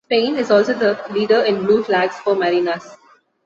[0.07, 2.97] Spain is also the leader in blue flags for marinas.